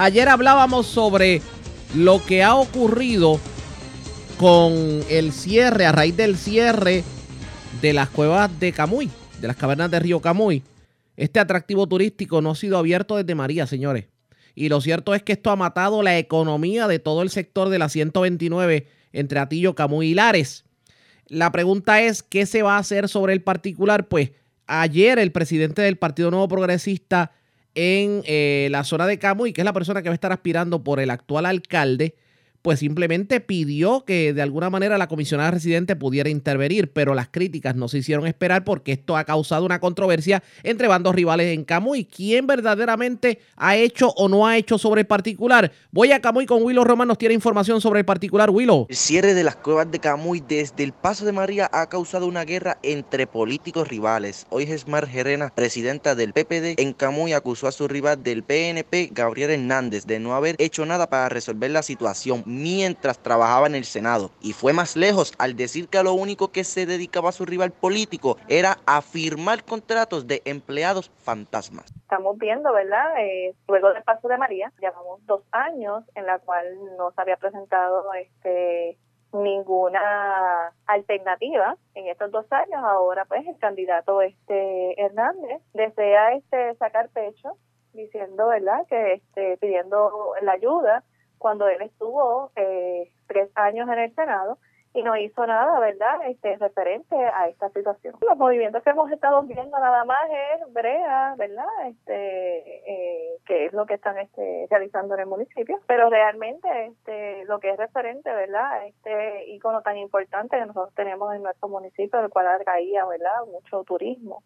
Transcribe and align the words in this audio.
Ayer 0.00 0.28
hablábamos 0.28 0.86
sobre 0.86 1.42
lo 1.96 2.24
que 2.24 2.44
ha 2.44 2.54
ocurrido 2.54 3.40
con 4.38 5.02
el 5.10 5.32
cierre, 5.32 5.86
a 5.86 5.92
raíz 5.92 6.16
del 6.16 6.36
cierre 6.36 7.02
de 7.82 7.92
las 7.92 8.08
cuevas 8.08 8.60
de 8.60 8.72
Camuy, 8.72 9.10
de 9.40 9.48
las 9.48 9.56
cavernas 9.56 9.90
de 9.90 9.98
Río 9.98 10.20
Camuy. 10.20 10.62
Este 11.16 11.40
atractivo 11.40 11.88
turístico 11.88 12.40
no 12.40 12.52
ha 12.52 12.54
sido 12.54 12.78
abierto 12.78 13.16
desde 13.16 13.34
María, 13.34 13.66
señores. 13.66 14.04
Y 14.54 14.68
lo 14.68 14.80
cierto 14.80 15.16
es 15.16 15.24
que 15.24 15.32
esto 15.32 15.50
ha 15.50 15.56
matado 15.56 16.00
la 16.04 16.16
economía 16.16 16.86
de 16.86 17.00
todo 17.00 17.22
el 17.22 17.30
sector 17.30 17.68
de 17.68 17.80
la 17.80 17.88
129 17.88 18.86
entre 19.12 19.40
Atillo, 19.40 19.74
Camuy 19.74 20.10
y 20.10 20.14
Lares. 20.14 20.64
La 21.26 21.50
pregunta 21.50 22.00
es, 22.02 22.22
¿qué 22.22 22.46
se 22.46 22.62
va 22.62 22.76
a 22.76 22.78
hacer 22.78 23.08
sobre 23.08 23.32
el 23.32 23.42
particular? 23.42 24.06
Pues 24.06 24.30
ayer 24.68 25.18
el 25.18 25.32
presidente 25.32 25.82
del 25.82 25.96
Partido 25.96 26.30
Nuevo 26.30 26.46
Progresista 26.46 27.32
en 27.78 28.24
eh, 28.26 28.66
la 28.72 28.82
zona 28.82 29.06
de 29.06 29.20
Camuy, 29.20 29.52
que 29.52 29.60
es 29.60 29.64
la 29.64 29.72
persona 29.72 30.02
que 30.02 30.08
va 30.08 30.12
a 30.12 30.14
estar 30.14 30.32
aspirando 30.32 30.82
por 30.82 30.98
el 30.98 31.10
actual 31.10 31.46
alcalde, 31.46 32.16
pues 32.62 32.80
simplemente 32.80 33.40
pidió 33.40 34.04
que 34.04 34.32
de 34.32 34.42
alguna 34.42 34.70
manera 34.70 34.98
la 34.98 35.08
comisionada 35.08 35.50
residente 35.50 35.96
pudiera 35.96 36.28
intervenir, 36.28 36.92
pero 36.92 37.14
las 37.14 37.28
críticas 37.28 37.76
no 37.76 37.88
se 37.88 37.98
hicieron 37.98 38.26
esperar 38.26 38.64
porque 38.64 38.92
esto 38.92 39.16
ha 39.16 39.24
causado 39.24 39.64
una 39.64 39.80
controversia 39.80 40.42
entre 40.62 40.88
bandos 40.88 41.14
rivales 41.14 41.54
en 41.54 41.64
Camuy. 41.64 42.04
¿Quién 42.04 42.46
verdaderamente 42.46 43.40
ha 43.56 43.76
hecho 43.76 44.10
o 44.10 44.28
no 44.28 44.46
ha 44.46 44.56
hecho 44.56 44.78
sobre 44.78 45.02
el 45.02 45.06
particular? 45.06 45.72
Voy 45.90 46.12
a 46.12 46.20
Camuy 46.20 46.46
con 46.46 46.62
Willow 46.62 46.84
Román, 46.84 47.08
nos 47.08 47.18
tiene 47.18 47.34
información 47.34 47.80
sobre 47.80 48.00
el 48.00 48.06
particular. 48.06 48.50
Willow. 48.50 48.86
El 48.88 48.96
cierre 48.96 49.34
de 49.34 49.44
las 49.44 49.56
cuevas 49.56 49.90
de 49.90 49.98
Camuy 49.98 50.42
desde 50.46 50.84
el 50.84 50.92
Paso 50.92 51.24
de 51.24 51.32
María 51.32 51.68
ha 51.72 51.88
causado 51.88 52.26
una 52.26 52.44
guerra 52.44 52.78
entre 52.82 53.26
políticos 53.26 53.88
rivales. 53.88 54.46
Hoy 54.50 54.66
Gesmar 54.66 55.06
Gerena, 55.06 55.52
presidenta 55.54 56.14
del 56.14 56.32
PPD 56.32 56.80
en 56.80 56.92
Camuy, 56.92 57.32
acusó 57.32 57.66
a 57.68 57.72
su 57.72 57.88
rival 57.88 58.22
del 58.22 58.42
PNP, 58.42 59.10
Gabriel 59.12 59.50
Hernández, 59.50 60.06
de 60.06 60.18
no 60.18 60.34
haber 60.34 60.56
hecho 60.58 60.86
nada 60.86 61.08
para 61.08 61.28
resolver 61.28 61.70
la 61.70 61.82
situación 61.82 62.42
mientras 62.48 63.18
trabajaba 63.18 63.66
en 63.66 63.74
el 63.74 63.84
Senado. 63.84 64.30
Y 64.40 64.52
fue 64.54 64.72
más 64.72 64.96
lejos 64.96 65.32
al 65.38 65.54
decir 65.54 65.88
que 65.88 65.98
a 65.98 66.02
lo 66.02 66.14
único 66.14 66.50
que 66.50 66.64
se 66.64 66.86
dedicaba 66.86 67.30
su 67.30 67.44
rival 67.44 67.70
político 67.70 68.38
era 68.48 68.78
a 68.86 69.02
firmar 69.02 69.62
contratos 69.64 70.26
de 70.26 70.42
empleados 70.44 71.10
fantasmas. 71.22 71.92
Estamos 71.94 72.38
viendo, 72.38 72.72
¿verdad? 72.72 73.20
Eh, 73.20 73.54
luego 73.68 73.92
del 73.92 74.02
paso 74.02 74.28
de 74.28 74.38
María, 74.38 74.72
llevamos 74.80 75.24
dos 75.26 75.42
años 75.52 76.04
en 76.14 76.26
la 76.26 76.38
cual 76.38 76.64
no 76.96 77.10
se 77.12 77.20
había 77.20 77.36
presentado 77.36 78.12
este 78.14 78.98
ninguna 79.32 80.72
alternativa 80.86 81.76
en 81.94 82.06
estos 82.06 82.30
dos 82.30 82.50
años 82.50 82.82
ahora 82.82 83.26
pues 83.26 83.46
el 83.46 83.58
candidato 83.58 84.22
este 84.22 84.98
Hernández 84.98 85.60
desea 85.74 86.32
este 86.32 86.74
sacar 86.76 87.10
pecho 87.10 87.58
diciendo 87.92 88.48
verdad 88.48 88.86
que 88.88 89.14
este 89.14 89.58
pidiendo 89.58 90.32
la 90.40 90.52
ayuda 90.52 91.04
cuando 91.38 91.68
él 91.68 91.82
estuvo 91.82 92.50
eh, 92.56 93.10
tres 93.26 93.50
años 93.54 93.88
en 93.88 93.98
el 93.98 94.14
Senado 94.14 94.58
y 94.94 95.02
no 95.02 95.16
hizo 95.16 95.46
nada, 95.46 95.78
¿verdad?, 95.78 96.28
este, 96.28 96.56
referente 96.56 97.14
a 97.14 97.48
esta 97.48 97.68
situación. 97.70 98.16
Los 98.20 98.36
movimientos 98.38 98.82
que 98.82 98.90
hemos 98.90 99.10
estado 99.12 99.42
viendo 99.42 99.78
nada 99.78 100.04
más 100.04 100.28
es 100.30 100.72
Brea, 100.72 101.34
¿verdad?, 101.36 101.66
este, 101.86 102.78
eh, 102.90 103.38
que 103.46 103.66
es 103.66 103.72
lo 103.72 103.86
que 103.86 103.94
están 103.94 104.18
este, 104.18 104.66
realizando 104.70 105.14
en 105.14 105.20
el 105.20 105.26
municipio, 105.26 105.78
pero 105.86 106.08
realmente 106.08 106.86
este, 106.86 107.44
lo 107.44 107.60
que 107.60 107.70
es 107.70 107.76
referente, 107.76 108.32
¿verdad?, 108.32 108.86
este 108.86 109.50
icono 109.50 109.82
tan 109.82 109.98
importante 109.98 110.58
que 110.58 110.66
nosotros 110.66 110.94
tenemos 110.94 111.34
en 111.34 111.42
nuestro 111.42 111.68
municipio, 111.68 112.20
el 112.20 112.30
cual 112.30 112.48
atraía, 112.48 113.04
¿verdad?, 113.04 113.44
mucho 113.52 113.84
turismo, 113.84 114.42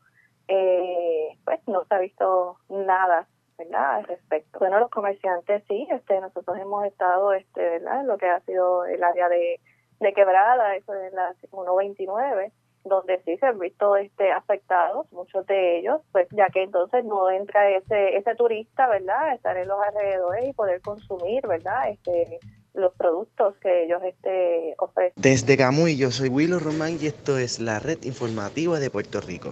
eh, 0.48 1.28
pues 1.44 1.60
no 1.68 1.84
se 1.84 1.94
ha 1.94 1.98
visto 1.98 2.56
nada 2.68 3.26
al 3.58 4.04
respecto. 4.04 4.58
Bueno, 4.58 4.80
los 4.80 4.90
comerciantes 4.90 5.62
sí, 5.68 5.86
este, 5.90 6.20
nosotros 6.20 6.56
hemos 6.58 6.84
estado, 6.84 7.32
este, 7.32 7.60
¿verdad? 7.60 8.00
En 8.00 8.06
lo 8.06 8.18
que 8.18 8.26
ha 8.26 8.40
sido 8.40 8.84
el 8.84 9.02
área 9.02 9.28
de, 9.28 9.60
de 10.00 10.12
quebrada, 10.12 10.76
eso 10.76 10.94
es 10.94 11.12
la 11.12 11.34
129 11.34 12.52
donde 12.84 13.20
sí 13.24 13.36
se 13.36 13.46
han 13.46 13.58
visto 13.58 13.96
este 13.96 14.32
afectados, 14.32 15.06
muchos 15.12 15.46
de 15.46 15.78
ellos, 15.78 16.00
pues 16.10 16.26
ya 16.32 16.46
que 16.48 16.64
entonces 16.64 17.04
no 17.04 17.30
entra 17.30 17.70
ese 17.70 18.16
ese 18.16 18.34
turista, 18.34 18.88
¿verdad? 18.88 19.34
Estar 19.34 19.56
en 19.56 19.68
los 19.68 19.78
alrededores 19.80 20.48
y 20.48 20.52
poder 20.52 20.80
consumir, 20.80 21.46
¿verdad? 21.46 21.90
Este 21.90 22.40
los 22.74 22.94
productos 22.94 23.54
que 23.58 23.84
ellos 23.84 24.02
este 24.02 24.74
ofrecen. 24.78 25.12
Desde 25.16 25.56
Camuy, 25.56 25.96
yo 25.96 26.10
soy 26.10 26.28
Willow 26.28 26.58
Román 26.58 26.96
y 27.00 27.06
esto 27.06 27.36
es 27.38 27.60
la 27.60 27.78
red 27.78 28.02
informativa 28.04 28.80
de 28.80 28.90
Puerto 28.90 29.20
Rico. 29.20 29.50